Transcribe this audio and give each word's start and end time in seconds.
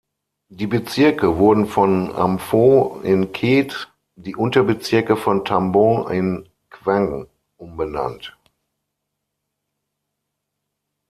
Die 0.49 0.65
Bezirke 0.65 1.37
wurden 1.37 1.67
von 1.67 2.11
"Amphoe" 2.11 3.03
in 3.03 3.31
"Khet", 3.33 3.93
die 4.15 4.35
Unterbezirke 4.35 5.15
von 5.15 5.45
"Tambon" 5.45 6.09
in 6.11 6.49
"Khwaeng" 6.71 7.27
umbenannt. 7.57 8.35